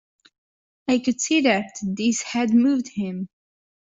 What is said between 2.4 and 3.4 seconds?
moved him.